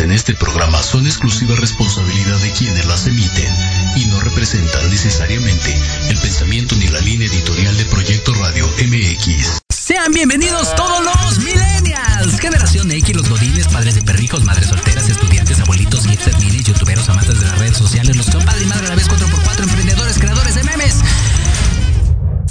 [0.00, 3.54] en este programa son exclusiva responsabilidad de quienes las emiten
[3.96, 5.76] y no representan necesariamente
[6.08, 9.58] el pensamiento ni la línea editorial de Proyecto Radio MX.
[9.68, 15.60] Sean bienvenidos todos los millennials, generación X, los godines, padres de perrijos, madres solteras, estudiantes,
[15.60, 18.96] abuelitos, hipsters, minis, youtuberos, amantes de las redes sociales, los compadres y madre a la
[18.96, 20.96] vez 4x4, emprendedores, creadores de memes.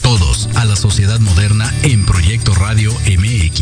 [0.02, 3.61] Todos a la sociedad moderna en Proyecto Radio MX,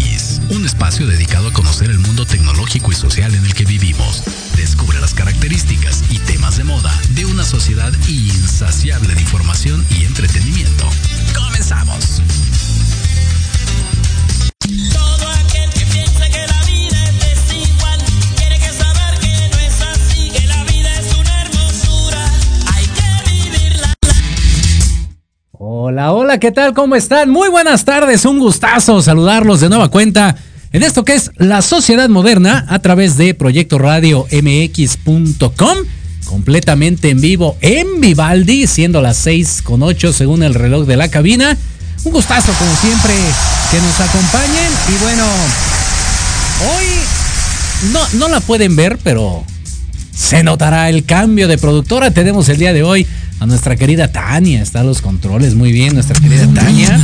[0.79, 4.23] espacio dedicado a conocer el mundo tecnológico y social en el que vivimos.
[4.55, 10.85] Descubre las características y temas de moda de una sociedad insaciable de información y entretenimiento.
[11.35, 12.21] Comenzamos.
[25.51, 26.73] Hola, hola, ¿qué tal?
[26.73, 27.29] ¿Cómo están?
[27.29, 30.37] Muy buenas tardes, un gustazo saludarlos de nueva cuenta
[30.71, 35.77] en esto que es la sociedad moderna a través de Proyecto Radio MX.com,
[36.25, 41.10] completamente en vivo en Vivaldi, siendo las 6 con 8 según el reloj de la
[41.10, 41.57] cabina.
[42.04, 43.13] Un gustazo, como siempre,
[43.71, 44.71] que nos acompañen.
[44.89, 45.24] Y bueno,
[46.72, 49.44] hoy no, no la pueden ver, pero
[50.15, 52.12] se notará el cambio de productora.
[52.12, 53.07] Tenemos el día de hoy
[53.39, 57.00] a nuestra querida Tania, está a los controles, muy bien, nuestra querida Tania,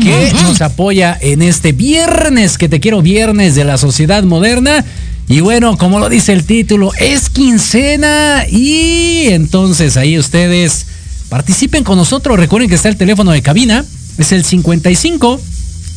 [0.00, 4.84] que nos apoya en este viernes, que te quiero viernes de la sociedad moderna.
[5.26, 10.86] Y bueno, como lo dice el título, es quincena y entonces ahí ustedes
[11.28, 12.38] participen con nosotros.
[12.38, 13.84] Recuerden que está el teléfono de cabina,
[14.18, 15.40] es el 55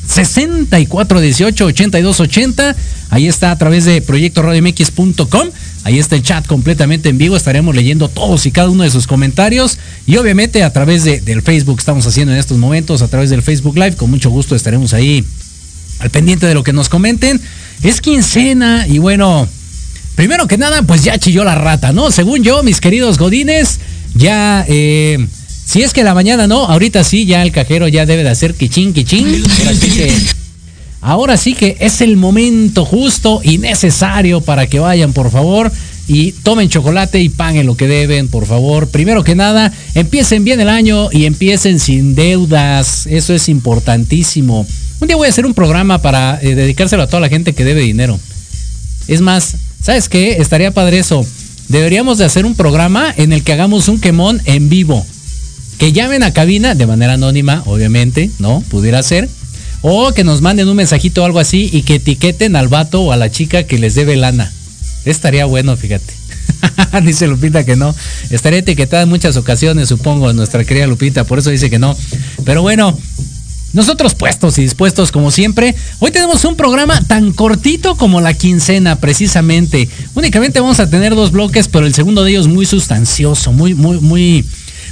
[0.07, 2.75] 64 18 82 80.
[3.09, 5.49] Ahí está a través de proyectoradiomx.com.
[5.87, 7.37] Ahí está el chat completamente en vivo.
[7.37, 9.77] Estaremos leyendo todos y cada uno de sus comentarios.
[10.05, 13.41] Y obviamente a través de, del Facebook estamos haciendo en estos momentos, a través del
[13.41, 13.95] Facebook Live.
[13.95, 15.23] Con mucho gusto estaremos ahí
[15.99, 17.39] al pendiente de lo que nos comenten.
[17.83, 19.47] Es quincena y bueno,
[20.15, 22.11] primero que nada, pues ya chilló la rata, ¿no?
[22.11, 23.79] Según yo, mis queridos godines,
[24.13, 24.65] ya...
[24.67, 25.25] Eh,
[25.63, 28.55] si es que la mañana no, ahorita sí, ya el cajero ya debe de hacer
[28.55, 29.41] quichín, quichín.
[31.01, 35.71] Ahora sí que es el momento justo y necesario para que vayan, por favor,
[36.07, 38.87] y tomen chocolate y paguen lo que deben, por favor.
[38.89, 43.05] Primero que nada, empiecen bien el año y empiecen sin deudas.
[43.07, 44.65] Eso es importantísimo.
[44.99, 47.65] Un día voy a hacer un programa para eh, dedicárselo a toda la gente que
[47.65, 48.19] debe dinero.
[49.07, 50.37] Es más, ¿sabes qué?
[50.39, 51.25] Estaría padre eso.
[51.67, 55.05] Deberíamos de hacer un programa en el que hagamos un quemón en vivo.
[55.77, 58.63] Que llamen a cabina de manera anónima, obviamente, ¿no?
[58.69, 59.29] Pudiera ser
[59.81, 63.11] o que nos manden un mensajito o algo así y que etiqueten al vato o
[63.11, 64.51] a la chica que les debe lana.
[65.05, 66.13] Estaría bueno, fíjate.
[67.03, 67.95] dice Lupita que no.
[68.29, 71.95] Estaría etiquetada en muchas ocasiones, supongo, nuestra querida Lupita, por eso dice que no.
[72.45, 72.97] Pero bueno,
[73.73, 75.75] nosotros puestos y dispuestos como siempre.
[75.99, 79.89] Hoy tenemos un programa tan cortito como la quincena, precisamente.
[80.15, 83.99] Únicamente vamos a tener dos bloques, pero el segundo de ellos muy sustancioso, muy, muy,
[83.99, 84.45] muy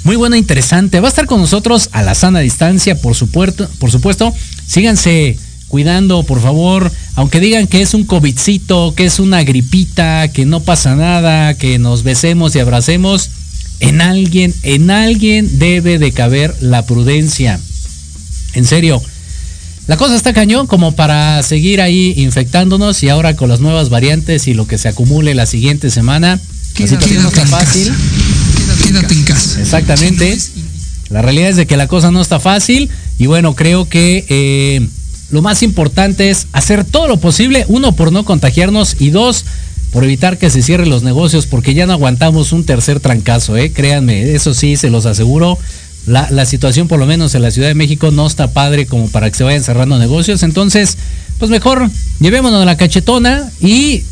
[0.06, 1.00] muy bueno, interesante.
[1.00, 3.68] Va a estar con nosotros a la sana distancia, por supuesto.
[3.80, 4.32] Por supuesto.
[4.68, 5.36] Síganse
[5.68, 6.92] cuidando, por favor.
[7.16, 11.80] Aunque digan que es un COVIDcito, que es una gripita, que no pasa nada, que
[11.80, 13.32] nos besemos y abracemos.
[13.80, 17.60] En alguien, en alguien debe de caber la prudencia.
[18.54, 19.02] En serio.
[19.88, 24.48] La cosa está cañón como para seguir ahí infectándonos y ahora con las nuevas variantes
[24.48, 26.40] y lo que se acumule la siguiente semana.
[26.76, 27.94] Situación no está fácil
[28.84, 29.62] quédate en casa.
[29.62, 30.38] Exactamente.
[31.10, 34.88] La realidad es de que la cosa no está fácil y bueno, creo que eh,
[35.30, 39.46] lo más importante es hacer todo lo posible, uno, por no contagiarnos y dos,
[39.92, 43.72] por evitar que se cierren los negocios porque ya no aguantamos un tercer trancazo, ¿eh?
[43.72, 45.58] créanme, eso sí, se los aseguro.
[46.08, 49.10] La, la situación, por lo menos en la Ciudad de México, no está padre como
[49.10, 50.44] para que se vayan cerrando negocios.
[50.44, 50.98] Entonces,
[51.40, 54.04] pues mejor llevémonos la cachetona y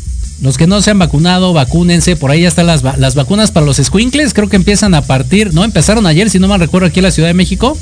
[0.42, 2.16] los que no se han vacunado, vacúnense.
[2.16, 4.34] Por ahí ya están las, las vacunas para los squinkles.
[4.34, 7.10] Creo que empiezan a partir, no empezaron ayer, si no mal recuerdo, aquí en la
[7.10, 7.78] Ciudad de México.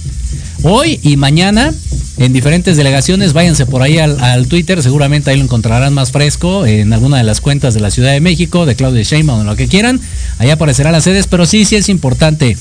[0.63, 1.73] Hoy y mañana
[2.19, 3.33] en diferentes delegaciones.
[3.33, 7.41] Váyanse por ahí al, Twitter, seguramente ahí lo encontrarán más fresco en alguna de las
[7.41, 10.01] cuentas de la Ciudad de México, de Claudia Sheinbaum o lo que quieran.
[10.39, 12.57] Ahí aparecerán las sedes, pero sí, sí es importante.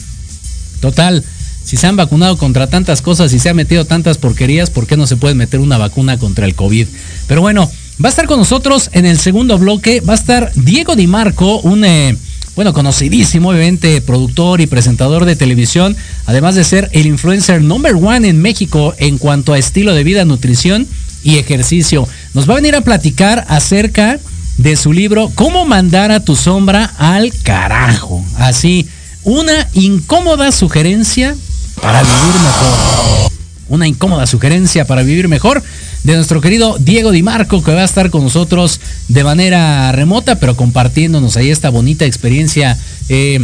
[0.80, 1.24] Total,
[1.64, 4.98] si se han vacunado contra tantas cosas y se han metido tantas porquerías, ¿por qué
[4.98, 6.88] no se puede meter una vacuna contra el COVID?
[7.28, 7.70] Pero bueno,
[8.04, 11.60] Va a estar con nosotros en el segundo bloque, va a estar Diego Di Marco,
[11.60, 12.18] un eh,
[12.56, 18.28] bueno, conocidísimo, obviamente, productor y presentador de televisión, además de ser el influencer number one
[18.28, 20.88] en México en cuanto a estilo de vida, nutrición
[21.24, 22.08] y ejercicio.
[22.34, 24.20] Nos va a venir a platicar acerca
[24.58, 28.26] de su libro Cómo mandar a tu sombra al carajo.
[28.38, 28.88] Así,
[29.24, 31.36] una incómoda sugerencia
[31.80, 33.32] para vivir mejor.
[33.70, 35.62] Una incómoda sugerencia para vivir mejor.
[36.04, 40.40] De nuestro querido Diego Di Marco, que va a estar con nosotros de manera remota,
[40.40, 42.78] pero compartiéndonos ahí esta bonita experiencia.
[43.10, 43.40] Eh,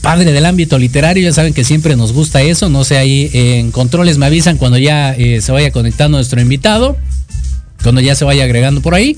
[0.00, 3.70] padre del ámbito literario, ya saben que siempre nos gusta eso, no sé, ahí en
[3.70, 6.96] controles me avisan cuando ya eh, se vaya conectando nuestro invitado,
[7.82, 9.16] cuando ya se vaya agregando por ahí.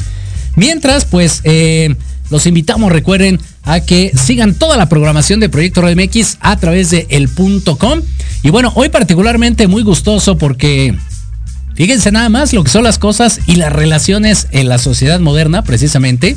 [0.56, 1.94] Mientras, pues, eh,
[2.30, 6.90] los invitamos, recuerden, a que sigan toda la programación de Proyecto Radio MX a través
[6.90, 8.02] de el.com.
[8.42, 10.94] Y bueno, hoy particularmente muy gustoso porque
[11.80, 15.64] fíjense nada más lo que son las cosas y las relaciones en la sociedad moderna,
[15.64, 16.36] precisamente.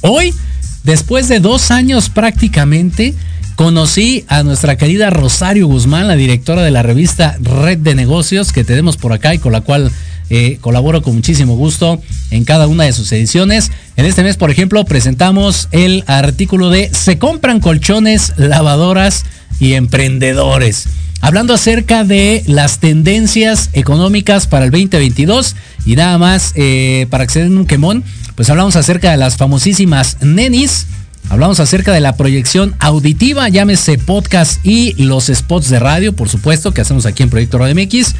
[0.00, 0.34] Hoy,
[0.82, 3.14] después de dos años prácticamente,
[3.54, 8.64] conocí a nuestra querida Rosario Guzmán, la directora de la revista Red de Negocios que
[8.64, 9.92] tenemos por acá y con la cual
[10.30, 13.70] eh, colaboro con muchísimo gusto en cada una de sus ediciones.
[13.94, 19.26] En este mes, por ejemplo, presentamos el artículo de Se compran colchones, lavadoras
[19.60, 20.88] y emprendedores.
[21.24, 27.46] Hablando acerca de las tendencias económicas para el 2022 y nada más eh, para acceder
[27.46, 28.04] en un quemón,
[28.34, 30.86] pues hablamos acerca de las famosísimas nenis.
[31.30, 36.74] Hablamos acerca de la proyección auditiva, llámese podcast y los spots de radio, por supuesto,
[36.74, 38.14] que hacemos aquí en Proyecto Radio MX.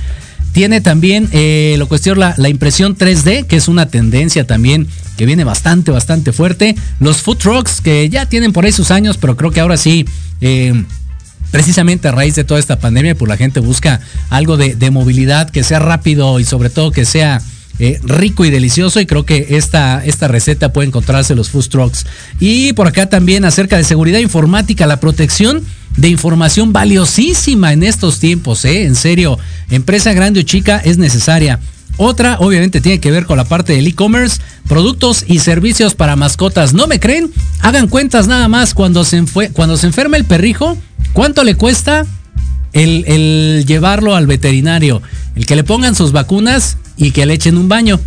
[0.52, 5.26] Tiene también eh, lo cuestión la, la, impresión 3D, que es una tendencia también que
[5.26, 6.74] viene bastante, bastante fuerte.
[7.00, 10.06] Los food trucks, que ya tienen por ahí sus años, pero creo que ahora sí,
[10.40, 10.84] eh,
[11.54, 15.62] precisamente a raíz de toda esta pandemia, pues la gente busca algo de, movilidad que
[15.62, 17.40] sea rápido y sobre todo que sea
[17.78, 21.68] eh, rico y delicioso y creo que esta, esta receta puede encontrarse en los food
[21.68, 22.06] trucks.
[22.40, 25.62] Y por acá también acerca de seguridad informática, la protección
[25.96, 28.82] de información valiosísima en estos tiempos, ¿eh?
[28.82, 29.38] En serio,
[29.70, 31.60] empresa grande o chica es necesaria.
[31.96, 36.74] Otra, obviamente, tiene que ver con la parte del e-commerce, productos y servicios para mascotas.
[36.74, 37.30] ¿No me creen?
[37.60, 40.76] Hagan cuentas nada más cuando se, cuando se enferma el perrijo.
[41.12, 42.04] ¿Cuánto le cuesta
[42.72, 45.02] el, el llevarlo al veterinario?
[45.36, 48.00] El que le pongan sus vacunas y que le echen un baño.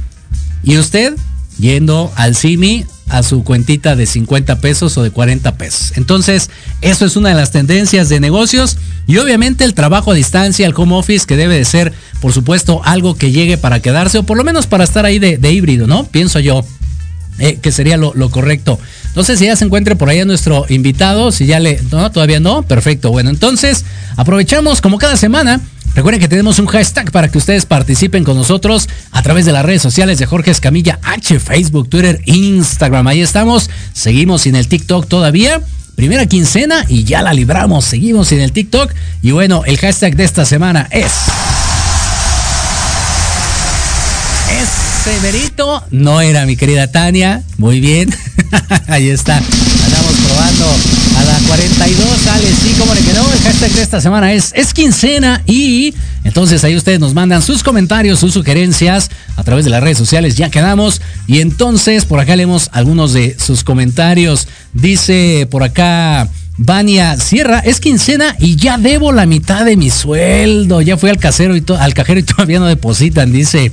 [0.64, 1.16] Y usted
[1.60, 5.94] yendo al CIMI a su cuentita de 50 pesos o de 40 pesos.
[5.96, 6.50] Entonces,
[6.82, 10.74] eso es una de las tendencias de negocios y obviamente el trabajo a distancia, el
[10.76, 14.38] home office, que debe de ser, por supuesto, algo que llegue para quedarse o por
[14.38, 16.06] lo menos para estar ahí de, híbrido, ¿no?
[16.06, 16.64] Pienso yo.
[17.40, 18.80] Eh, que sería lo, correcto.
[19.16, 21.80] No sé si ya se encuentre por ahí nuestro invitado, si ya le...
[21.92, 22.64] No, todavía no.
[22.64, 23.12] Perfecto.
[23.12, 23.86] Bueno, entonces
[24.16, 25.62] aprovechamos como cada semana
[25.98, 29.66] Recuerden que tenemos un hashtag para que ustedes participen con nosotros a través de las
[29.66, 33.08] redes sociales de Jorge Escamilla H, Facebook, Twitter, Instagram.
[33.08, 33.72] Ahí estamos.
[33.94, 35.60] Seguimos sin el TikTok todavía.
[35.96, 37.84] Primera quincena y ya la libramos.
[37.84, 38.94] Seguimos sin el TikTok.
[39.24, 41.12] Y bueno, el hashtag de esta semana es...
[44.52, 47.42] Ese verito no era mi querida Tania.
[47.58, 48.16] Muy bien.
[48.88, 49.38] Ahí está.
[49.38, 50.76] Andamos probando
[51.58, 52.08] 42.
[52.24, 53.26] Sale, sí, como le quedó.
[53.34, 55.42] El hashtag de esta semana es, es quincena.
[55.48, 59.98] Y entonces ahí ustedes nos mandan sus comentarios, sus sugerencias a través de las redes
[59.98, 60.36] sociales.
[60.36, 61.02] Ya quedamos.
[61.26, 64.48] Y entonces por acá leemos algunos de sus comentarios.
[64.74, 66.30] Dice por acá.
[66.60, 70.82] Vania Sierra, es quincena y ya debo la mitad de mi sueldo.
[70.82, 73.72] Ya fui al casero y al cajero y todavía no depositan, dice.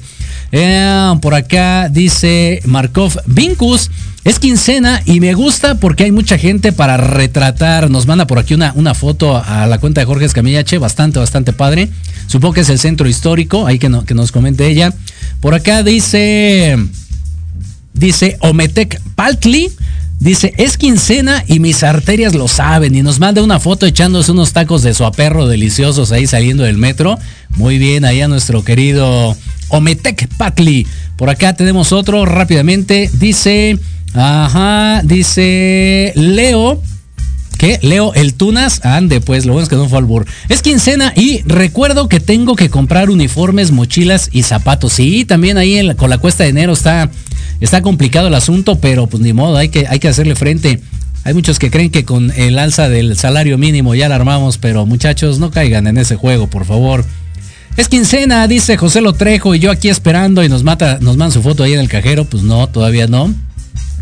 [0.53, 3.91] Eh, por acá dice Markov Vincus.
[4.25, 7.91] Es quincena y me gusta porque hay mucha gente para retratar.
[7.91, 11.53] Nos manda por aquí una, una foto a la cuenta de Jorge Escamillache, bastante, bastante
[11.53, 11.91] padre.
[12.27, 14.95] Supongo que es el centro histórico, ahí que, que nos comente ella.
[15.41, 16.79] Por acá dice,
[17.93, 19.71] dice Ometec Paltli.
[20.21, 22.95] Dice, es quincena y mis arterias lo saben.
[22.95, 26.79] Y nos manda una foto echándose unos tacos de su aperro deliciosos ahí saliendo del
[26.79, 27.19] metro.
[27.57, 29.37] Muy bien, ahí a nuestro querido
[29.69, 30.87] Ometec Patli.
[31.17, 33.11] Por acá tenemos otro rápidamente.
[33.13, 33.79] Dice,
[34.15, 36.81] ajá, dice Leo.
[37.59, 37.79] ¿Qué?
[37.83, 38.85] Leo el Tunas.
[38.85, 40.27] Ande, pues, lo bueno es que no fue al bur.
[40.49, 44.95] Es quincena y recuerdo que tengo que comprar uniformes, mochilas y zapatos.
[44.95, 47.11] Sí, también ahí con la cuesta de enero está,
[47.61, 50.81] está complicado el asunto, pero pues ni modo, hay que, hay que hacerle frente.
[51.25, 54.85] Hay muchos que creen que con el alza del salario mínimo ya la armamos, pero
[54.85, 57.05] muchachos, no caigan en ese juego, por favor.
[57.77, 61.43] Es quincena, dice José Lotrejo, y yo aquí esperando y nos mata, nos manda su
[61.43, 62.25] foto ahí en el cajero.
[62.25, 63.35] Pues no, todavía no.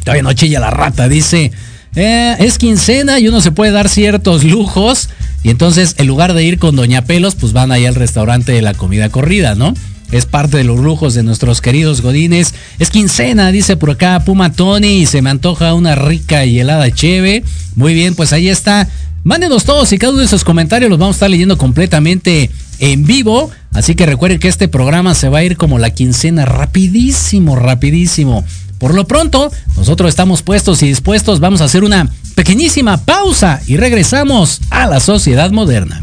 [0.05, 1.53] Todavía no chilla la rata, dice.
[1.95, 5.09] Eh, es quincena y uno se puede dar ciertos lujos.
[5.43, 8.63] Y entonces, en lugar de ir con Doña Pelos, pues van ahí al restaurante de
[8.63, 9.75] la comida corrida, ¿no?
[10.13, 12.55] Es parte de los lujos de nuestros queridos godines.
[12.79, 17.43] Es quincena, dice por acá Puma Tony, se me antoja una rica y helada cheve.
[17.75, 18.89] Muy bien, pues ahí está.
[19.25, 23.05] Mándenos todos y cada uno de esos comentarios los vamos a estar leyendo completamente en
[23.07, 23.51] vivo.
[23.73, 28.45] Así que recuerden que este programa se va a ir como la quincena rapidísimo, rapidísimo.
[28.79, 31.41] Por lo pronto, nosotros estamos puestos y dispuestos.
[31.41, 36.03] Vamos a hacer una pequeñísima pausa y regresamos a la sociedad moderna.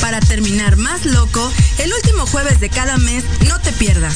[0.00, 4.14] Para terminar más loco, el último jueves de cada mes no te pierdas.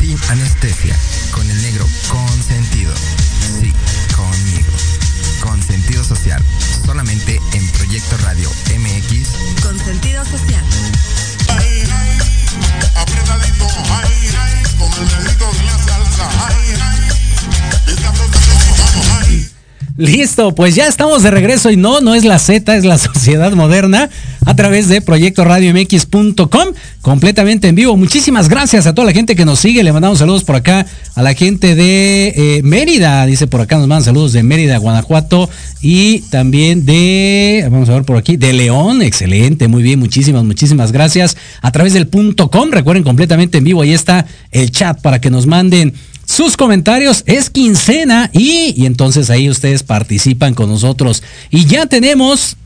[0.00, 0.96] Sin anestesia,
[1.32, 2.92] con el negro consentido.
[3.60, 3.72] Sí,
[4.16, 4.72] conmigo.
[5.40, 6.42] Con sentido social,
[6.86, 9.62] solamente en Proyecto Radio MX.
[9.62, 10.64] Con sentido social.
[19.98, 23.52] Listo, pues ya estamos de regreso y no, no es la Z, es la sociedad
[23.52, 24.08] moderna
[24.44, 26.68] a través de proyectoradiomx.com,
[27.00, 27.96] completamente en vivo.
[27.96, 29.82] Muchísimas gracias a toda la gente que nos sigue.
[29.82, 33.88] Le mandamos saludos por acá a la gente de eh, Mérida, dice por acá, nos
[33.88, 35.48] mandan saludos de Mérida, Guanajuato
[35.80, 39.02] y también de, vamos a ver por aquí, de León.
[39.02, 41.36] Excelente, muy bien, muchísimas, muchísimas gracias.
[41.60, 45.30] A través del punto com, recuerden completamente en vivo, ahí está el chat para que
[45.30, 47.24] nos manden sus comentarios.
[47.26, 51.22] Es quincena y, y entonces ahí ustedes participan con nosotros.
[51.50, 52.56] Y ya tenemos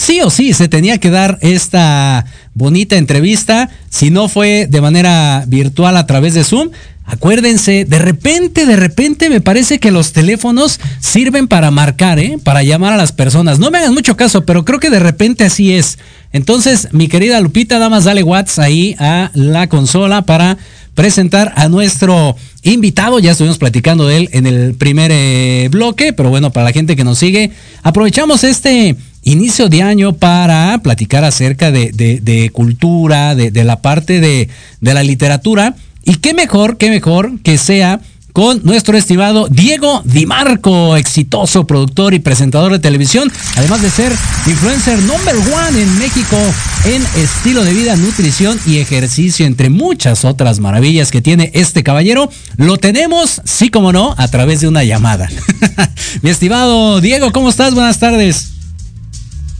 [0.00, 5.44] sí o sí se tenía que dar esta bonita entrevista, si no fue de manera
[5.46, 6.70] virtual a través de Zoom.
[7.04, 12.38] Acuérdense, de repente, de repente me parece que los teléfonos sirven para marcar, ¿eh?
[12.42, 13.58] para llamar a las personas.
[13.58, 15.98] No me hagan mucho caso, pero creo que de repente así es.
[16.32, 20.56] Entonces, mi querida Lupita, damas, dale Watts ahí a la consola para
[20.94, 23.18] presentar a nuestro invitado.
[23.18, 26.96] Ya estuvimos platicando de él en el primer eh, bloque, pero bueno, para la gente
[26.96, 27.50] que nos sigue,
[27.82, 34.48] aprovechamos este inicio de año para platicar acerca de, cultura, de, de, la parte de,
[34.80, 35.74] de la literatura.
[36.04, 38.00] Y qué mejor, qué mejor que sea
[38.32, 44.12] con nuestro estimado Diego Di Marco, exitoso productor y presentador de televisión, además de ser
[44.46, 46.36] influencer number one en México
[46.84, 52.30] en estilo de vida, nutrición y ejercicio, entre muchas otras maravillas que tiene este caballero.
[52.56, 55.28] Lo tenemos, sí como no, a través de una llamada.
[56.22, 57.74] Mi estimado Diego, ¿cómo estás?
[57.74, 58.59] Buenas tardes.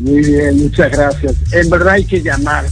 [0.00, 1.34] Muy bien, muchas gracias.
[1.52, 2.64] En verdad hay que llamar.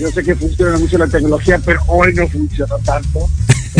[0.00, 3.28] yo sé que funciona mucho la tecnología, pero hoy no funciona tanto.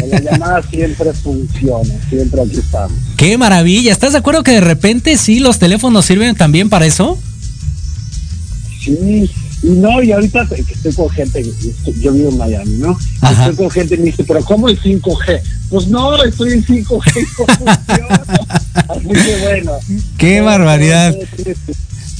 [0.09, 2.97] La llamada siempre funciona, siempre aquí estamos.
[3.17, 3.93] Qué maravilla.
[3.93, 7.19] ¿Estás de acuerdo que de repente sí los teléfonos sirven también para eso?
[8.81, 9.31] Sí,
[9.63, 11.43] y no, y ahorita estoy con gente,
[12.01, 12.99] yo vivo en Miami, ¿no?
[13.23, 13.49] Ajá.
[13.49, 15.41] Estoy con gente y me dice, pero ¿cómo el 5G?
[15.71, 18.23] Pues no, estoy en 5G y no funciona.
[18.75, 19.73] Así que bueno.
[20.19, 21.15] Qué barbaridad.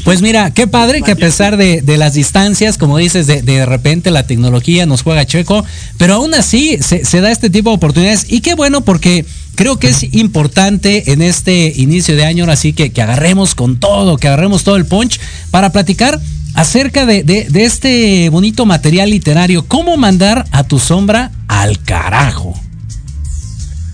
[0.05, 3.65] Pues mira, qué padre que a pesar de, de las distancias, como dices, de, de,
[3.65, 5.65] repente la tecnología nos juega checo,
[5.97, 8.27] pero aún así se, se, da este tipo de oportunidades.
[8.29, 12.93] Y qué bueno porque creo que es importante en este inicio de año, así que,
[12.93, 15.19] que agarremos con todo, que agarremos todo el punch
[15.51, 16.21] para platicar
[16.53, 22.55] acerca de, de, de este bonito material literario, cómo mandar a tu sombra al carajo.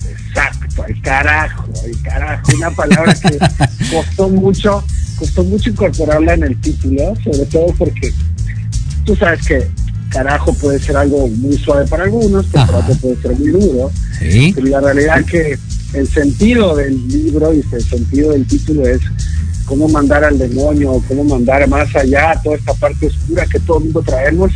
[0.09, 3.39] Exacto, al carajo, al carajo, una palabra que
[3.95, 4.85] costó mucho
[5.21, 8.13] costó mucho incorporarla en el título, sobre todo porque
[9.05, 9.67] tú sabes que
[10.09, 13.91] carajo puede ser algo muy suave para algunos, pero para otros puede ser muy duro.
[14.19, 14.53] ¿Sí?
[14.55, 15.59] Pero la realidad es que
[15.93, 19.03] el sentido del libro y el sentido del título es
[19.67, 23.85] cómo mandar al demonio, cómo mandar más allá toda esta parte oscura que todo el
[23.85, 24.53] mundo traemos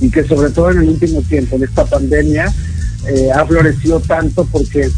[0.00, 2.52] y que sobre todo en el último tiempo, en esta pandemia,
[3.06, 4.90] eh, ha florecido tanto porque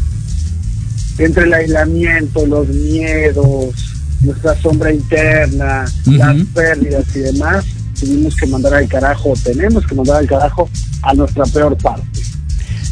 [1.19, 3.92] entre el aislamiento, los miedos,
[4.23, 6.17] nuestra sombra interna, uh -huh.
[6.17, 7.65] las pérdidas y demás,
[7.99, 10.69] tuvimos que mandar al carajo, tenemos que mandar al carajo
[11.01, 12.07] a nuestra peor parte.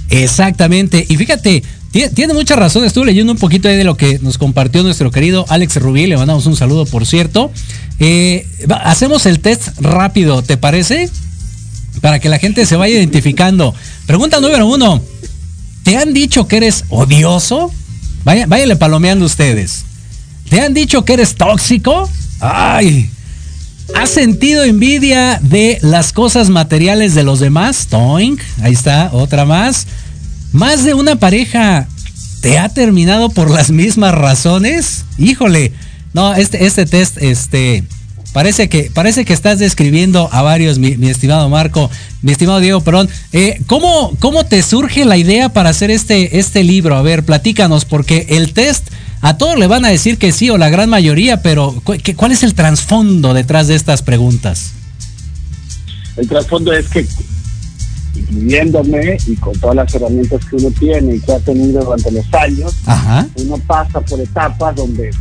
[0.10, 4.82] Exactamente, y fíjate, tiene mucha razón, estuve leyendo un poquito de lo que nos compartió
[4.82, 7.52] nuestro querido Alex Rubí, le mandamos un saludo por cierto.
[8.00, 8.48] Eh,
[8.84, 11.10] hacemos el test rápido, ¿te parece?
[12.00, 13.76] Para que la gente se vaya identificando.
[14.06, 15.02] Pregunta número uno,
[15.84, 17.72] ¿te han dicho que eres odioso?
[18.24, 19.84] Vaya, váyanle palomeando ustedes.
[20.52, 22.10] ¿Te han dicho que eres tóxico?
[22.42, 23.10] ¡Ay!
[23.96, 27.88] ¿Has sentido envidia de las cosas materiales de los demás?
[27.88, 29.88] Toink, ahí está, otra más.
[30.52, 31.88] ¿Más de una pareja
[32.42, 35.06] te ha terminado por las mismas razones?
[35.18, 35.72] Híjole,
[36.12, 37.86] no, este, este test, este,
[38.34, 41.90] parece que, parece que estás describiendo a varios, mi, estimado Marco,
[42.24, 43.08] mi estimado Diego, perdón.
[43.32, 46.98] Eh, ¿cómo, ¿Cómo te surge la idea para hacer este, este libro?
[46.98, 48.90] A ver, platícanos, porque el test
[49.22, 51.82] a todos le van a decir que sí o la gran mayoría, pero
[52.16, 54.72] ¿cuál es el trasfondo detrás de estas preguntas?
[56.18, 57.06] El trasfondo es que,
[58.16, 62.34] incluyéndome y con todas las herramientas que uno tiene y que ha tenido durante los
[62.34, 63.28] años, Ajá.
[63.36, 65.12] uno pasa por etapas donde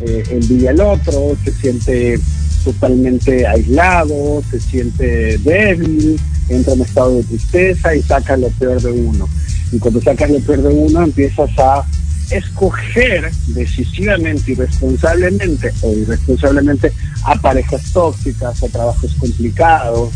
[0.00, 2.20] eh, envidia al otro, se siente
[2.64, 8.90] totalmente aislado, se siente débil, entra en estado de tristeza y saca lo peor de
[8.90, 9.28] uno.
[9.72, 11.84] Y cuando sacas lo peor de uno empiezas a
[12.30, 16.92] escoger decisivamente y responsablemente o irresponsablemente
[17.24, 20.12] a parejas tóxicas, a trabajos complicados,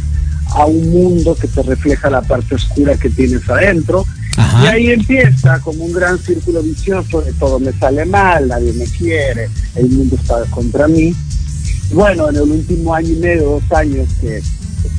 [0.53, 4.05] a un mundo que te refleja la parte oscura que tienes adentro.
[4.63, 8.85] Y ahí empieza como un gran círculo vicioso de todo me sale mal, nadie me
[8.85, 11.15] quiere, el mundo está contra mí.
[11.93, 14.41] Bueno, en el último año y medio, dos años que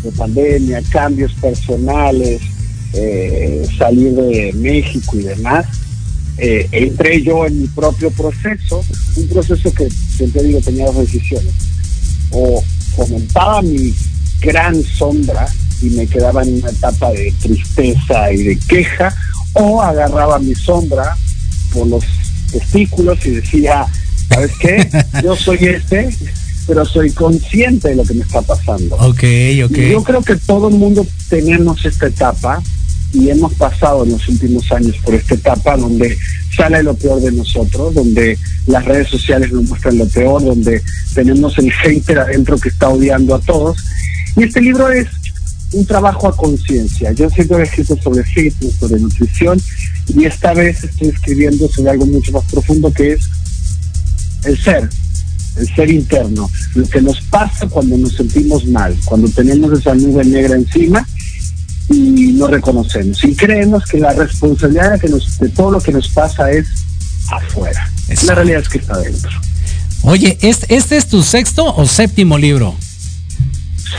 [0.04, 2.41] de pandemia, cambios personales,
[2.93, 5.65] eh, salir de México y demás,
[6.43, 8.84] eh, entré yo en mi propio proceso,
[9.15, 11.54] un proceso que siempre digo tenía dos decisiones.
[12.32, 12.63] O
[12.95, 13.93] fomentaba mi
[14.41, 15.47] gran sombra
[15.84, 19.15] y me quedaba en una etapa de tristeza y de queja,
[19.54, 21.15] o agarraba mi sombra
[21.71, 22.04] por los
[22.51, 23.86] testículos y decía,
[24.27, 24.89] ¿sabes qué?
[25.23, 26.10] Yo soy este,
[26.65, 28.95] pero soy consciente de lo que me está pasando.
[28.95, 29.23] Ok,
[29.65, 29.77] ok.
[29.91, 32.63] yo creo que todo el mundo tenemos esta etapa
[33.13, 36.17] y hemos pasado en los últimos años por esta etapa donde
[36.56, 40.82] sale lo peor de nosotros, donde las redes sociales nos muestran lo peor, donde
[41.13, 43.78] tenemos el hater adentro que está odiando a todos.
[44.38, 45.08] Y este libro es
[45.74, 47.12] un trabajo a conciencia.
[47.12, 49.62] Yo siempre he escrito sobre fitness, sobre nutrición,
[50.08, 53.21] y esta vez estoy escribiendo sobre algo mucho más profundo que es
[54.45, 54.89] el ser,
[55.58, 60.24] el ser interno, lo que nos pasa cuando nos sentimos mal, cuando tenemos esa nube
[60.26, 61.06] negra encima
[62.41, 63.23] no reconocemos.
[63.23, 66.67] Y creemos que la responsabilidad de, que nos, de todo lo que nos pasa es
[67.30, 67.89] afuera.
[68.25, 69.32] La realidad es que está dentro.
[70.04, 72.75] Oye, ¿este, ¿este es tu sexto o séptimo libro?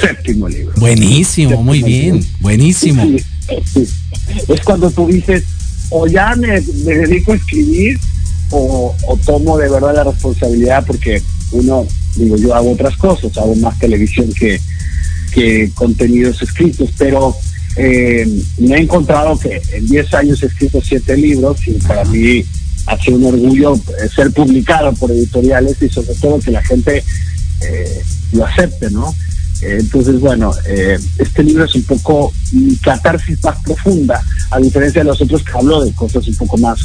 [0.01, 0.75] Séptimo libro.
[0.77, 3.05] Buenísimo, muy bien, buenísimo.
[4.49, 5.45] Es cuando tú dices,
[5.91, 8.01] o ya me, dedico a escribir
[8.51, 13.55] o, o, tomo de verdad la responsabilidad porque uno, digo, yo hago otras cosas, hago
[13.57, 14.61] más televisión que,
[15.33, 17.37] que contenidos escritos, pero
[17.77, 18.27] eh,
[18.59, 22.45] me he encontrado que en 10 años he escrito 7 libros y para mí
[22.87, 27.03] ha sido un orgullo eh, ser publicado por editoriales y sobre todo que la gente
[27.63, 29.15] eh, lo acepte, ¿no?
[29.65, 30.53] entonces, bueno,
[31.19, 35.53] este libro es un poco mi catarsis más profunda, a diferencia de los otros que
[35.53, 36.81] hablo de cosas un poco más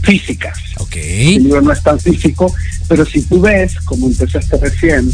[0.00, 0.56] físicas.
[0.78, 1.34] Okay.
[1.34, 2.54] El libro no es tan físico,
[2.86, 5.10] pero si tú ves, como empezaste recién,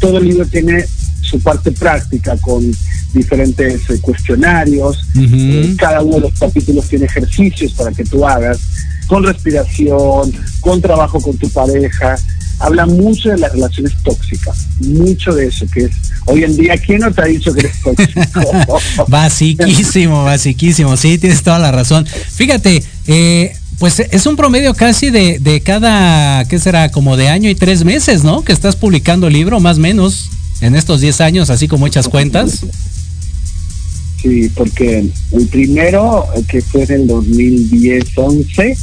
[0.00, 0.84] todo el libro tiene
[1.30, 2.70] su parte práctica con
[3.12, 4.98] diferentes eh, cuestionarios.
[5.16, 8.58] Eh, cada uno de los capítulos tiene ejercicios para que tú hagas,
[9.06, 12.16] con respiración, con trabajo con tu pareja.
[12.58, 15.90] Habla mucho de las relaciones tóxicas, mucho de eso, que es
[16.26, 18.78] hoy en día, ¿quién no te ha dicho que eres tóxico?
[19.08, 22.04] basiquísimo, basiquísimo, sí, tienes toda la razón.
[22.06, 26.90] Fíjate, eh, pues es un promedio casi de, de cada, ¿qué será?
[26.90, 28.42] Como de año y tres meses, ¿no?
[28.42, 30.28] Que estás publicando el libro, más o menos
[30.60, 32.64] en estos 10 años, así como echas cuentas?
[34.22, 38.76] Sí, porque el primero, que fue en el 2010-11,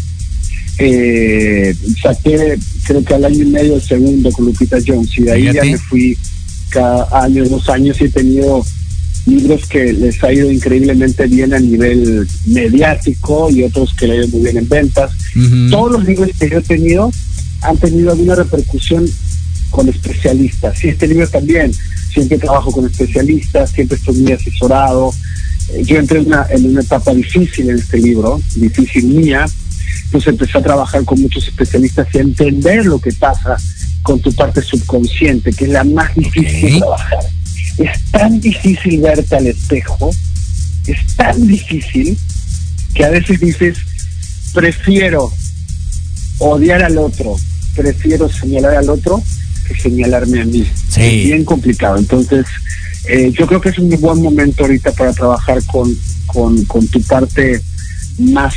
[0.80, 5.32] eh, saqué creo que al año y medio el segundo con Lupita Jones y de
[5.32, 6.16] ahí ya me fui
[6.70, 8.64] cada año, dos años y he tenido
[9.26, 14.16] libros que les ha ido increíblemente bien a nivel mediático y otros que le ha
[14.18, 15.12] ido muy bien en ventas.
[15.70, 17.12] Todos los libros que yo he tenido
[17.62, 19.06] han tenido alguna repercusión
[19.78, 20.84] con especialistas.
[20.84, 21.72] Y este libro también,
[22.12, 25.14] siempre trabajo con especialistas, siempre estoy muy asesorado.
[25.70, 29.46] Eh, yo entré en una, en una etapa difícil en este libro, difícil mía,
[30.06, 33.56] entonces empecé a trabajar con muchos especialistas y a entender lo que pasa
[34.02, 37.24] con tu parte subconsciente, que es la más difícil de trabajar.
[37.78, 40.10] Es tan difícil verte al espejo,
[40.88, 42.18] es tan difícil
[42.96, 43.78] que a veces dices,
[44.56, 45.32] prefiero
[46.40, 47.36] odiar al otro,
[47.76, 49.22] prefiero señalar al otro
[49.82, 50.66] señalarme a mí.
[50.96, 51.98] Es bien complicado.
[51.98, 52.46] Entonces,
[53.08, 55.90] eh, yo creo que es un buen momento ahorita para trabajar con,
[56.28, 57.62] con, tu parte
[58.20, 58.54] más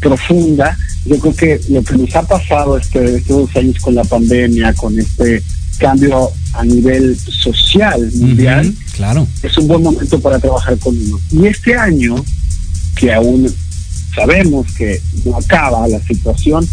[0.00, 0.76] profunda.
[1.04, 4.72] Yo creo que lo que nos ha pasado este, estos dos años con la pandemia,
[4.74, 5.42] con este
[5.78, 9.26] cambio a nivel social mundial, claro.
[9.42, 11.18] es un buen momento para trabajar con uno.
[11.30, 12.14] Y este año,
[12.96, 13.52] que aún
[14.14, 16.66] sabemos que no acaba la situación,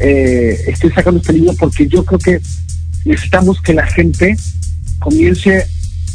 [0.00, 2.40] eh, estoy sacando este libro porque yo creo que
[3.04, 4.36] necesitamos que la gente
[4.98, 5.66] comience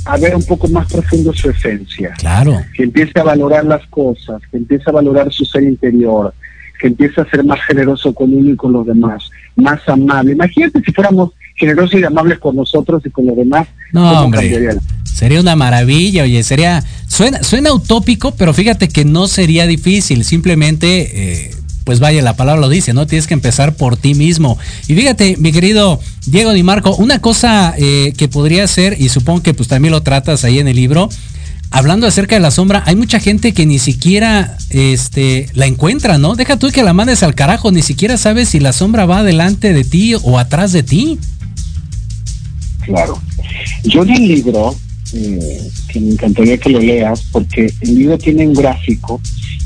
[0.05, 2.13] a ver un poco más profundo su esencia.
[2.17, 2.61] Claro.
[2.75, 6.33] Que empiece a valorar las cosas, que empiece a valorar su ser interior,
[6.79, 9.23] que empiece a ser más generoso con uno y con los demás,
[9.55, 10.33] más amable.
[10.33, 13.67] Imagínate si fuéramos generosos y amables con nosotros y con los demás.
[13.91, 14.77] No, hombre.
[15.03, 21.47] Sería una maravilla, oye, sería, suena, suena utópico, pero fíjate que no sería difícil, simplemente
[21.49, 21.55] eh,
[21.85, 23.07] pues vaya, la palabra lo dice, ¿no?
[23.07, 24.57] Tienes que empezar por ti mismo.
[24.87, 29.43] Y fíjate, mi querido Diego Di Marco, una cosa eh, que podría ser, y supongo
[29.43, 31.09] que pues también lo tratas ahí en el libro,
[31.69, 36.35] hablando acerca de la sombra, hay mucha gente que ni siquiera este, la encuentra, ¿no?
[36.35, 39.71] Deja tú que la mandes al carajo, ni siquiera sabes si la sombra va delante
[39.71, 41.19] de ti o atrás de ti.
[42.81, 43.21] Claro.
[43.83, 44.75] Yo en el libro,
[45.13, 49.21] eh, que me encantaría que lo leas, porque el libro tiene un gráfico,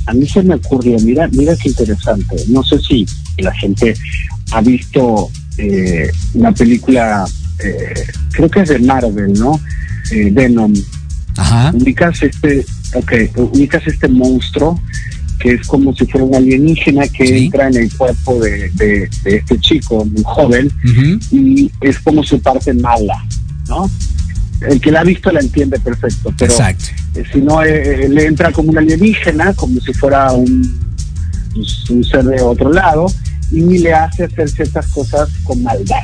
[0.09, 3.05] a mí se me ocurrió, mira, mira qué interesante, no sé si
[3.37, 3.93] la gente
[4.51, 7.25] ha visto eh, una película,
[7.63, 7.93] eh,
[8.31, 9.59] creo que es de Marvel, ¿no?
[10.11, 10.73] Eh, Venom.
[11.37, 11.71] Ajá.
[11.75, 14.81] Ubicas este, okay, ubicas este monstruo
[15.39, 17.45] que es como si fuera un alienígena que Sí.
[17.45, 20.69] entra en el cuerpo de, de- de este chico, muy joven,
[21.31, 23.23] y es como su parte mala,
[23.69, 23.89] ¿no?
[24.69, 26.85] El que la ha visto la entiende perfecto, pero Exacto.
[27.15, 30.79] Eh, si no eh, eh, le entra como un alienígena, como si fuera un,
[31.53, 33.07] pues, un ser de otro lado,
[33.51, 36.03] y le hace hacer ciertas cosas con maldad.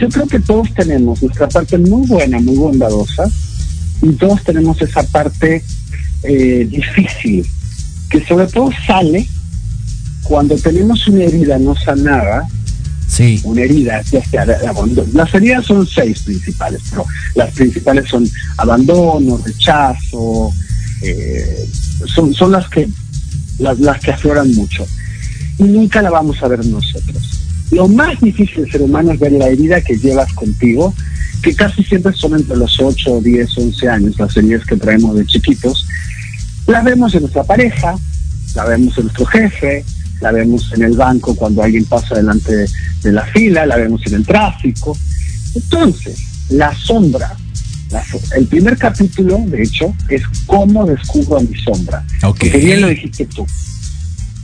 [0.00, 3.24] Yo creo que todos tenemos nuestra parte muy buena, muy bondadosa,
[4.02, 5.62] y todos tenemos esa parte
[6.24, 7.46] eh, difícil,
[8.10, 9.28] que sobre todo sale
[10.24, 12.48] cuando tenemos una herida no sanada,
[13.44, 14.02] Una herida.
[15.12, 20.52] Las heridas son seis principales, pero las principales son abandono, rechazo,
[21.02, 21.68] eh,
[22.06, 22.88] son, son las que
[23.58, 24.86] las, las que afloran mucho.
[25.58, 27.44] Y nunca la vamos a ver nosotros.
[27.70, 30.92] Lo más difícil del ser humano es ver la herida que llevas contigo,
[31.42, 35.26] que casi siempre son entre los 8, 10, 11 años, las heridas que traemos de
[35.26, 35.86] chiquitos.
[36.66, 37.96] La vemos en nuestra pareja,
[38.54, 39.84] la vemos en nuestro jefe,
[40.24, 42.68] la vemos en el banco cuando alguien pasa delante de,
[43.02, 44.96] de la fila, la vemos en el tráfico.
[45.54, 46.18] Entonces,
[46.48, 47.36] la sombra,
[48.34, 52.02] el primer capítulo, de hecho, es cómo descubro a mi sombra.
[52.22, 52.38] Ok.
[52.40, 53.46] Porque bien lo dijiste tú.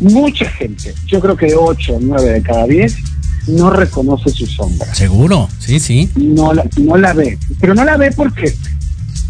[0.01, 2.97] Mucha gente, yo creo que 8 o 9 de cada 10,
[3.49, 5.49] no reconoce su sombra Seguro.
[5.59, 6.11] Sí, sí.
[6.15, 7.39] no la, no la ve.
[7.59, 8.55] Pero no la ve porque,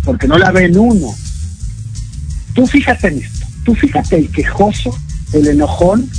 [0.05, 1.14] porque no la ve en uno.
[2.55, 3.46] Tú fíjate en esto.
[3.64, 4.96] Tú fíjate el quejoso,
[5.32, 6.11] el enojón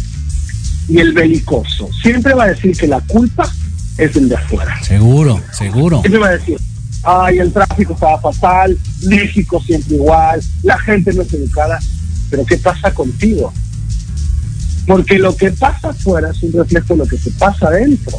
[0.91, 1.89] y el belicoso.
[2.01, 3.49] Siempre va a decir que la culpa
[3.97, 4.81] es del de afuera.
[4.83, 5.41] Seguro.
[5.51, 5.99] Seguro.
[6.01, 6.57] Siempre va a decir,
[7.03, 8.77] ay, el tráfico estaba fatal,
[9.07, 11.79] México siempre igual, la gente no es educada.
[12.29, 13.51] Pero ¿qué pasa contigo?
[14.87, 18.17] Porque lo que pasa afuera es un reflejo de lo que se pasa adentro.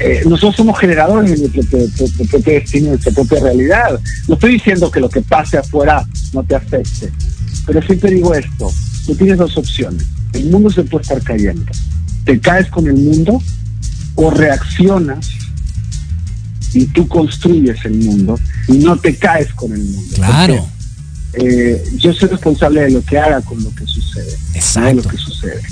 [0.00, 4.00] Eh, nosotros somos generadores de nuestro propio- nuestro propio destino, de nuestra propia realidad.
[4.28, 7.10] No estoy diciendo que lo que pase afuera no te afecte,
[7.66, 8.70] pero siempre digo esto,
[9.06, 10.04] tú tienes dos opciones.
[10.32, 11.70] El mundo se puede estar cayendo.
[12.24, 13.42] Te caes con el mundo
[14.14, 15.30] o reaccionas
[16.72, 20.14] y tú construyes el mundo y no te caes con el mundo.
[20.14, 20.56] Claro.
[20.56, 20.70] Porque,
[21.72, 24.30] eh, yo soy responsable de lo que haga con lo que sucede.
[24.30, 24.94] No de Exacto.
[24.96, 25.62] lo que sucede.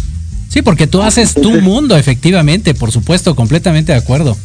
[0.49, 4.37] Sí, porque tú haces tu mundo, efectivamente, por supuesto, completamente de acuerdo.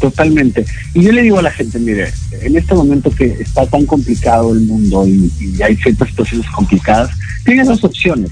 [0.00, 0.64] Totalmente.
[0.94, 4.52] Y yo le digo a la gente, mire, en este momento que está tan complicado
[4.52, 7.10] el mundo y, y hay ciertas situaciones complicadas,
[7.44, 8.30] tienes dos opciones.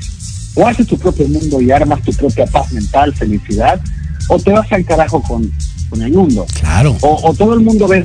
[0.59, 3.81] O haces tu propio mundo y armas tu propia paz mental, felicidad,
[4.29, 5.49] o te vas al carajo con,
[5.89, 6.45] con el mundo.
[6.59, 6.97] Claro.
[7.01, 8.03] O, o todo el mundo ve,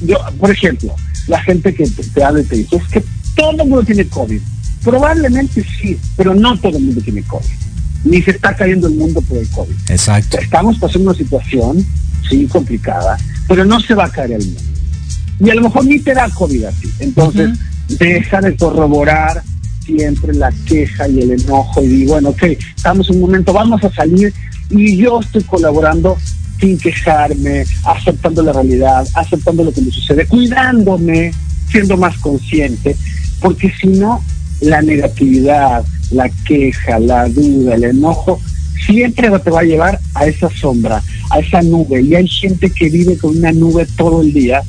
[0.00, 0.92] yo, por ejemplo,
[1.28, 3.04] la gente que te, te habla y te dice, es que
[3.36, 4.40] todo el mundo tiene COVID.
[4.82, 7.46] Probablemente sí, pero no todo el mundo tiene COVID.
[8.04, 9.74] Ni se está cayendo el mundo por el COVID.
[9.88, 10.38] Exacto.
[10.38, 11.86] Estamos pasando una situación,
[12.28, 13.16] sí, complicada,
[13.46, 14.60] pero no se va a caer el mundo.
[15.38, 16.88] Y a lo mejor ni te da COVID a ti.
[16.98, 19.42] Entonces, deja de corroborar
[19.84, 22.42] siempre la queja y el enojo y di, bueno, ok,
[22.76, 24.32] estamos un momento, vamos a salir
[24.70, 26.16] y yo estoy colaborando
[26.60, 31.32] sin quejarme, aceptando la realidad, aceptando lo que me sucede, cuidándome,
[31.70, 32.96] siendo más consciente,
[33.40, 34.22] porque si no,
[34.60, 38.40] la negatividad, la queja, la duda, el enojo,
[38.86, 42.00] siempre te va a llevar a esa sombra, a esa nube.
[42.02, 44.62] Y hay gente que vive con una nube todo el día.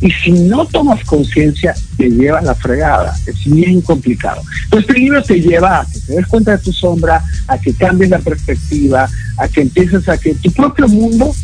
[0.00, 3.14] Y si no tomas conciencia, te lleva a la fregada.
[3.26, 4.42] Es bien complicado.
[4.64, 7.74] Entonces, este libro te lleva a que te des cuenta de tu sombra, a que
[7.74, 11.34] cambies la perspectiva, a que empieces a que tu propio mundo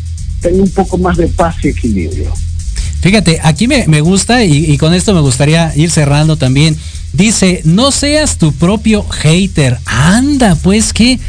[0.41, 2.33] tenga un poco más de paz y equilibrio.
[3.01, 6.75] Fíjate, aquí me, me gusta y, y con esto me gustaría ir cerrando también.
[7.17, 9.79] Dice, no seas tu propio hater.
[9.85, 11.19] Anda, pues qué,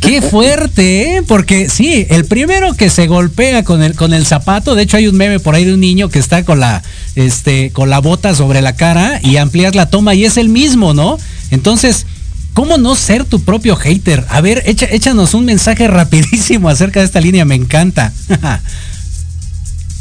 [0.00, 1.22] qué fuerte, ¿eh?
[1.22, 5.06] Porque sí, el primero que se golpea con el, con el zapato, de hecho hay
[5.06, 6.82] un meme por ahí de un niño que está con la,
[7.14, 10.94] este, con la bota sobre la cara y amplias la toma y es el mismo,
[10.94, 11.18] ¿no?
[11.50, 12.06] Entonces,
[12.54, 14.24] ¿cómo no ser tu propio hater?
[14.30, 18.14] A ver, echa, échanos un mensaje rapidísimo acerca de esta línea, me encanta.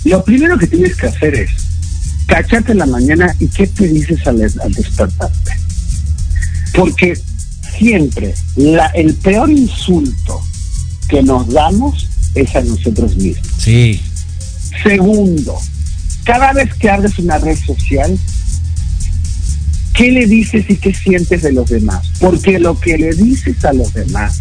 [0.05, 1.49] Lo primero que tienes que hacer es
[2.27, 5.51] cacharte en la mañana y qué te dices al, al despertarte.
[6.73, 7.17] Porque
[7.77, 10.41] siempre la, el peor insulto
[11.07, 13.47] que nos damos es a nosotros mismos.
[13.59, 14.01] sí,
[14.81, 15.55] Segundo,
[16.23, 18.17] cada vez que abres una red social,
[19.93, 22.07] ¿qué le dices y qué sientes de los demás?
[22.19, 24.39] Porque lo que le dices a los demás,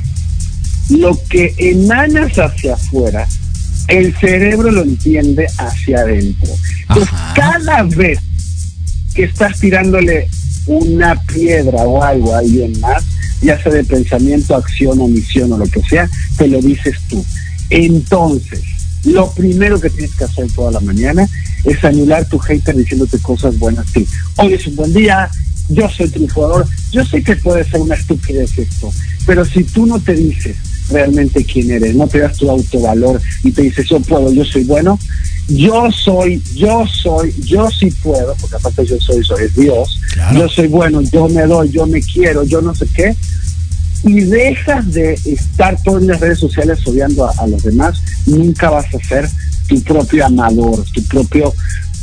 [0.89, 3.29] lo que emanas hacia afuera,
[3.93, 6.51] el cerebro lo entiende hacia adentro.
[6.89, 8.19] Entonces, cada vez
[9.15, 10.29] que estás tirándole
[10.67, 13.05] una piedra o algo a alguien más,
[13.43, 17.23] ya sea de pensamiento, acción, omisión o lo que sea, te lo dices tú.
[17.69, 18.63] Entonces,
[19.05, 21.29] lo primero que tienes que hacer toda la mañana
[21.65, 23.87] es anular tu hater diciéndote cosas buenas.
[23.93, 25.29] Sí, hoy es un buen día,
[25.69, 28.91] yo soy triunfador, yo sé que puede ser una estupidez esto,
[29.27, 30.57] pero si tú no te dices
[30.93, 34.65] realmente quién eres, no te das tu autovalor y te dices yo puedo, yo soy
[34.65, 34.99] bueno,
[35.49, 40.01] yo soy, yo soy, yo sí puedo, porque aparte yo soy, soy Dios,
[40.35, 43.15] yo soy bueno, yo me doy, yo me quiero, yo no sé qué,
[44.05, 48.99] y dejas de estar todas las redes sociales odiando a, los demás, nunca vas a
[49.07, 49.29] ser
[49.69, 51.53] tu propio amador, tu propio,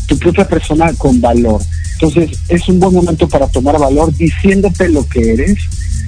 [0.07, 1.61] tu propia persona con valor.
[1.93, 5.57] Entonces es un buen momento para tomar valor diciéndote lo que eres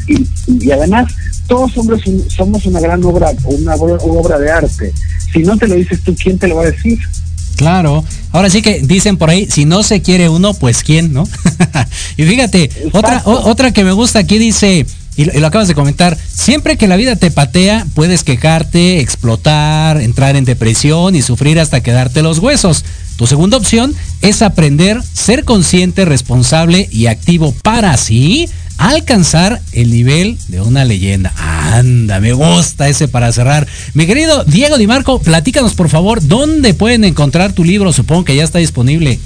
[0.07, 1.13] y, y además
[1.52, 2.02] todos hombres
[2.34, 4.93] somos una gran obra, una obra de arte.
[5.34, 6.97] Si no te lo dices tú, ¿quién te lo va a decir?
[7.58, 8.06] Claro.
[8.32, 11.28] Ahora sí que dicen por ahí, si no se quiere uno, pues quién, ¿no?
[12.18, 14.86] y fíjate, otra, otra que me gusta aquí dice,
[15.18, 20.38] y lo, acabas de comentar, siempre que la vida te patea, puedes quejarte, explotar, entrar
[20.38, 22.86] en depresión y sufrir hasta quedarte los huesos.
[23.18, 28.47] Tu segunda opción es aprender, ser consciente, responsable y activo para así
[28.89, 31.34] alcanzar el nivel de una leyenda.
[31.38, 33.67] Anda, me gusta ese para cerrar.
[33.93, 37.93] Mi querido Diego Di Marco, platícanos por favor, ¿dónde pueden encontrar tu libro?
[37.93, 39.19] Supongo que ya está disponible.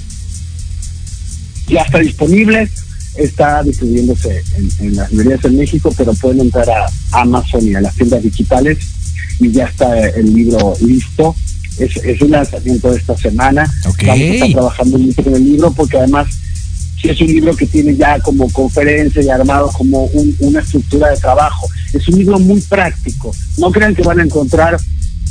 [1.68, 2.68] Ya está disponible
[3.16, 4.42] está distribuyéndose
[4.80, 8.78] en, las librerías en México, pero pueden entrar a Amazon y a las tiendas digitales
[9.40, 11.34] y ya está el libro listo.
[11.78, 13.70] Es, es un lanzamiento de esta semana.
[13.84, 16.26] Vamos a estar trabajando mucho con el libro porque además
[17.08, 20.08] es un libro que tiene ya como conferencia y armado como
[20.40, 21.68] una estructura de trabajo.
[21.92, 23.32] Es un libro muy práctico.
[23.58, 24.76] No crean que van a encontrar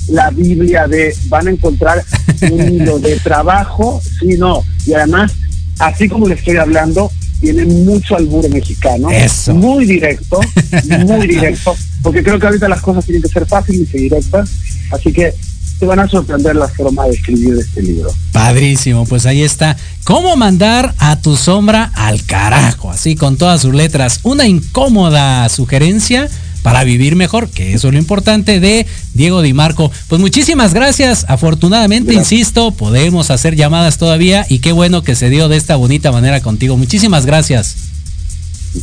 [0.07, 2.03] la Biblia de, van a encontrar
[2.51, 4.63] un libro de trabajo, sí, no.
[4.86, 5.34] Y además,
[5.80, 9.09] así como le estoy hablando, tiene mucho albur mexicano,
[9.53, 10.39] muy directo,
[11.05, 14.49] muy directo, porque creo que ahorita las cosas tienen que ser fáciles y directas,
[14.91, 15.34] así que
[15.80, 18.09] te van a sorprender la forma de escribir este libro.
[18.32, 19.76] Padrísimo, pues ahí está.
[20.03, 22.91] ¿Cómo mandar a tu sombra al carajo?
[22.91, 24.19] Así con todas sus letras.
[24.23, 26.30] Una incómoda sugerencia
[26.63, 29.91] para vivir mejor, que eso es lo importante de Diego Di Marco.
[30.07, 31.26] Pues muchísimas gracias.
[31.28, 36.11] Afortunadamente, insisto, podemos hacer llamadas todavía y qué bueno que se dio de esta bonita
[36.11, 36.78] manera contigo.
[36.78, 37.76] Muchísimas gracias.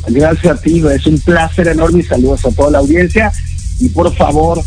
[0.09, 3.33] Gracias a ti, es un placer enorme y saludos a toda la audiencia.
[3.81, 4.63] Y por favor,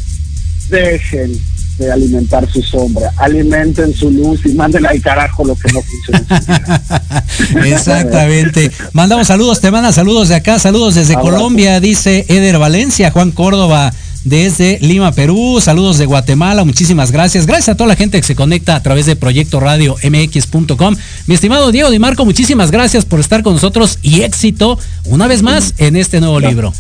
[0.70, 1.40] dejen
[1.78, 7.24] de alimentar su sombra, alimenten su luz y manden al carajo lo que no funciona.
[7.66, 8.72] Exactamente.
[8.94, 13.94] Mandamos saludos, te manda saludos de acá, saludos desde Colombia, dice Eder Valencia, Juan Córdoba
[14.26, 17.46] desde Lima, Perú, saludos de Guatemala, muchísimas gracias.
[17.46, 20.96] Gracias a toda la gente que se conecta a través de Proyecto Radio MX.com.
[21.28, 25.44] Mi estimado Diego Di Marco, muchísimas gracias por estar con nosotros y éxito una vez
[25.44, 26.74] más en este nuevo libro.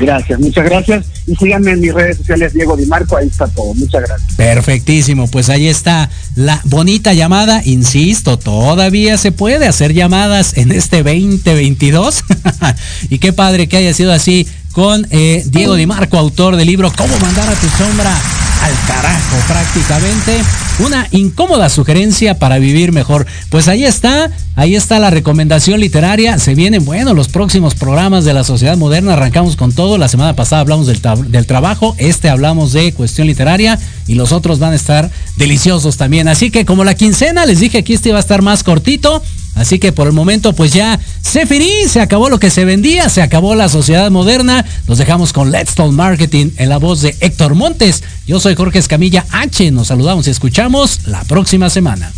[0.00, 1.06] Gracias, muchas gracias.
[1.26, 3.74] Y síganme en mis redes sociales, Diego Di Marco, ahí está todo.
[3.74, 4.34] Muchas gracias.
[4.34, 7.60] Perfectísimo, pues ahí está la bonita llamada.
[7.64, 12.24] Insisto, todavía se puede hacer llamadas en este 2022.
[13.10, 16.90] y qué padre que haya sido así con eh, Diego Di Marco, autor del libro
[16.96, 20.42] Cómo mandar a tu sombra al carajo prácticamente.
[20.80, 23.26] Una incómoda sugerencia para vivir mejor.
[23.48, 26.38] Pues ahí está, ahí está la recomendación literaria.
[26.38, 29.14] Se vienen, bueno, los próximos programas de la sociedad moderna.
[29.14, 29.98] Arrancamos con todo.
[29.98, 34.72] La semana pasada hablamos del, trabajo, este hablamos de cuestión literaria y los otros van
[34.72, 36.28] a estar deliciosos también.
[36.28, 39.22] Así que como la quincena, les dije que este iba a estar más cortito.
[39.54, 43.08] Así que por el momento pues ya se finí, se acabó lo que se vendía,
[43.08, 44.64] se acabó la sociedad moderna.
[44.86, 48.02] Nos dejamos con Let's Talk Marketing en la voz de Héctor Montes.
[48.26, 49.70] Yo soy Jorge Escamilla H.
[49.70, 52.12] Nos saludamos y escuchamos la próxima semana.